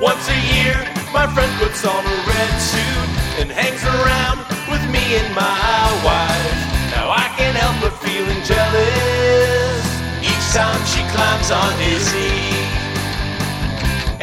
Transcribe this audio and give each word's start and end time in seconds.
Once 0.00 0.30
a 0.32 0.40
year, 0.56 0.80
my 1.12 1.28
friend 1.28 1.52
puts 1.60 1.84
on 1.84 2.00
a 2.00 2.16
red 2.24 2.54
suit 2.56 3.10
and 3.36 3.52
hangs 3.52 3.84
around 3.84 4.40
with 4.64 4.80
me 4.88 5.20
and 5.20 5.28
my 5.36 5.84
wife. 6.00 6.60
Now 6.88 7.12
I 7.12 7.28
can't 7.36 7.52
help 7.52 7.76
but 7.84 7.92
feeling 8.00 8.40
jealous 8.40 9.84
each 10.24 10.46
time 10.56 10.80
she 10.88 11.04
climbs 11.12 11.52
on 11.52 11.76
his 11.84 12.00
knee. 12.16 12.64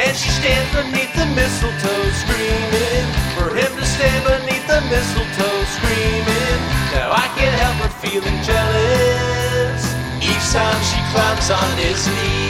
And 0.01 0.17
she 0.17 0.33
stands 0.33 0.65
beneath 0.73 1.13
the 1.13 1.29
mistletoe 1.37 2.09
screaming 2.25 3.05
for 3.37 3.53
him 3.53 3.69
to 3.77 3.85
stand 3.85 4.25
beneath 4.25 4.65
the 4.65 4.81
mistletoe 4.89 5.61
screaming. 5.77 6.59
Now 6.89 7.13
I 7.13 7.29
can't 7.37 7.53
help 7.53 7.85
but 7.85 7.93
feeling 8.01 8.41
jealous 8.41 9.81
each 10.25 10.45
time 10.49 10.81
she 10.89 10.97
climbs 11.13 11.53
on 11.53 11.69
his 11.77 12.01
knee. 12.17 12.46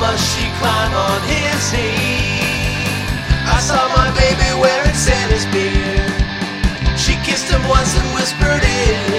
Must 0.00 0.22
she 0.36 0.46
climb 0.60 0.94
on 0.94 1.20
his 1.26 1.72
knee? 1.72 2.38
I 3.50 3.58
saw 3.58 3.82
my 3.98 4.10
baby 4.14 4.48
wearing 4.62 4.94
Santa's 4.94 5.44
beard. 5.46 6.14
She 6.96 7.14
kissed 7.26 7.50
him 7.50 7.66
once 7.68 7.96
and 7.98 8.14
whispered 8.14 8.62
in 8.62 9.17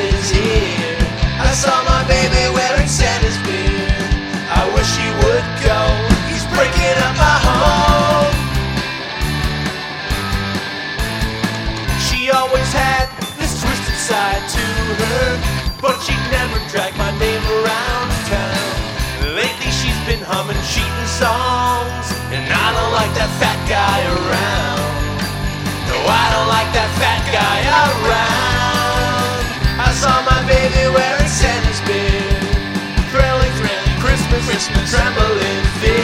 guy 23.70 24.02
around. 24.02 25.22
No, 25.86 25.98
I 26.02 26.26
don't 26.34 26.50
like 26.50 26.74
that 26.74 26.90
fat 26.98 27.22
guy 27.30 27.60
around. 27.70 29.46
I 29.78 29.94
saw 29.94 30.26
my 30.26 30.42
baby 30.50 30.90
wearing 30.90 31.30
Santa's 31.30 31.78
beard. 31.86 32.50
Thrilling, 33.14 33.54
thrilling, 33.62 33.98
Christmas, 34.02 34.42
Christmas, 34.50 34.90
trembling 34.90 35.64
fear. 35.86 35.99